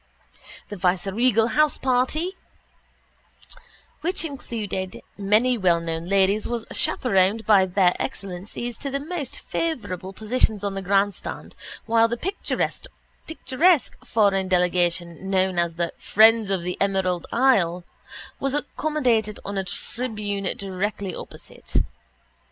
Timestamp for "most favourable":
8.99-10.11